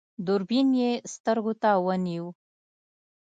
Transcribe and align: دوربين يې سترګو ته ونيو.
دوربين 0.25 0.67
يې 0.81 0.91
سترګو 1.13 1.53
ته 1.61 1.69
ونيو. 1.85 2.27